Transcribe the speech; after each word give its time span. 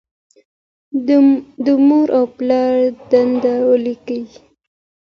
د 1.65 1.67
مور 1.87 2.07
او 2.17 2.25
پلار 2.37 2.73
دندې 3.09 3.55
ولیکئ. 3.69 4.21